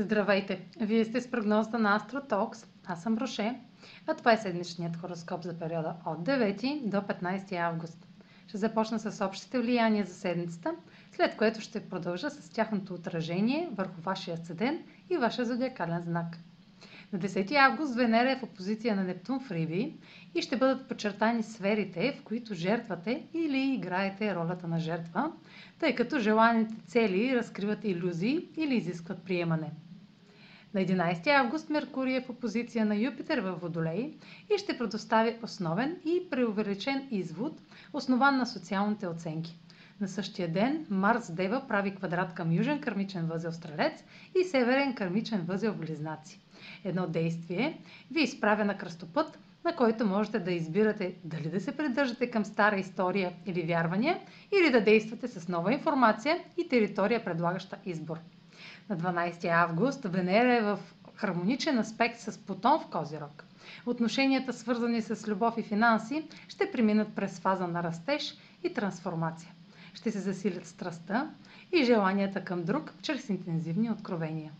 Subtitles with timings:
[0.00, 0.60] Здравейте!
[0.80, 2.66] Вие сте с прогнозата на AstroTalks.
[2.86, 3.60] Аз съм Роше,
[4.06, 8.06] а това е седмичният хороскоп за периода от 9 до 15 август.
[8.46, 10.74] Ще започна с общите влияния за седмицата,
[11.12, 14.78] след което ще продължа с тяхното отражение върху вашия седен
[15.10, 16.36] и вашия зодиакален знак.
[17.12, 19.94] На 10 август Венера е в опозиция на Нептун в Риби
[20.34, 25.32] и ще бъдат подчертани сферите, в които жертвате или играете ролята на жертва,
[25.78, 29.70] тъй като желаните цели разкриват иллюзии или изискват приемане.
[30.74, 34.14] На 11 август Меркурий е в опозиция на Юпитер във Водолей
[34.54, 37.60] и ще предостави основен и преувеличен извод,
[37.92, 39.58] основан на социалните оценки.
[40.00, 44.04] На същия ден Марс Дева прави квадрат към южен кърмичен възел Стрелец
[44.40, 46.40] и северен кърмичен възел Близнаци.
[46.84, 47.78] Едно действие
[48.10, 52.76] ви изправя на кръстопът, на който можете да избирате дали да се придържате към стара
[52.76, 54.18] история или вярвания,
[54.60, 58.18] или да действате с нова информация и територия, предлагаща избор.
[58.88, 60.78] На 12 август Венера е в
[61.14, 63.44] хармоничен аспект с Плутон в Козирог.
[63.86, 69.52] Отношенията, свързани с любов и финанси, ще преминат през фаза на растеж и трансформация.
[69.94, 71.30] Ще се засилят страстта
[71.72, 74.52] и желанията към друг чрез интензивни откровения.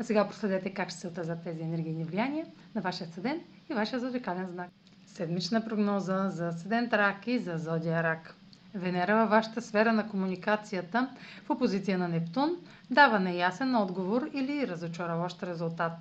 [0.00, 4.00] А сега проследете как ще се отразят тези енергийни влияния на вашия седен и вашия
[4.00, 4.70] зодиакален знак.
[5.06, 8.34] Седмична прогноза за седен Рак и за зодия Рак.
[8.74, 11.08] Венера във вашата сфера на комуникацията
[11.44, 12.56] в опозиция на Нептун
[12.90, 15.92] дава неясен отговор или разочароващ резултат.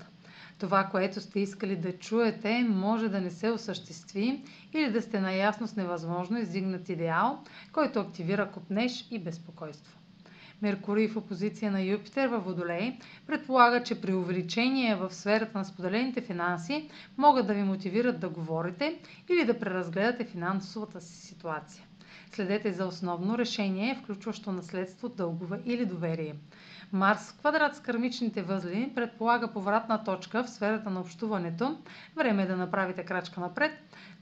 [0.59, 5.67] Това, което сте искали да чуете, може да не се осъществи или да сте наясно
[5.67, 7.39] с невъзможно издигнат идеал,
[7.73, 9.97] който активира купнеж и безпокойство.
[10.61, 12.97] Меркурий в опозиция на Юпитер във Водолей
[13.27, 18.99] предполага, че при увеличение в сферата на споделените финанси могат да ви мотивират да говорите
[19.29, 21.83] или да преразгледате финансовата си ситуация.
[22.31, 26.36] Следете за основно решение, включващо наследство, дългове или доверие.
[26.91, 31.77] Марс в квадрат с кармичните възли предполага повратна точка в сферата на общуването.
[32.15, 33.71] Време е да направите крачка напред,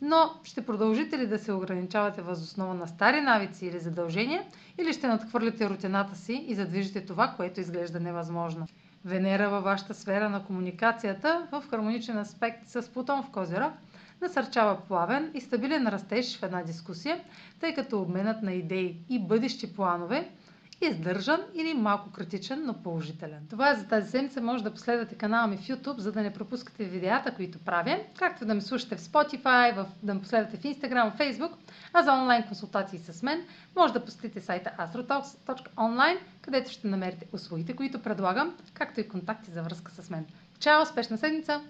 [0.02, 4.44] но ще продължите ли да се ограничавате възоснова на стари навици или задължения,
[4.78, 8.68] или ще надхвърлите рутината си и задвижите това, което изглежда невъзможно.
[9.06, 13.74] Венера във вашата сфера на комуникацията в хармоничен аспект с Плутон в Козирог
[14.22, 17.20] насърчава плавен и стабилен растеж в една дискусия,
[17.60, 20.32] тъй като обменът на идеи и бъдещи планове
[20.82, 23.48] издържан или малко критичен, но положителен.
[23.50, 24.42] Това е за тази седмица.
[24.42, 28.46] Може да последвате канала ми в YouTube, за да не пропускате видеята, които правя, както
[28.46, 31.52] да ме слушате в Spotify, в, да ме последвате в Instagram, в Facebook,
[31.94, 33.46] а за онлайн консултации с мен
[33.76, 39.64] може да посетите сайта astrotalks.online, където ще намерите услугите, които предлагам, както и контакти за
[39.64, 40.26] връзка с мен.
[40.60, 40.82] Чао!
[40.82, 41.62] Успешна седмица!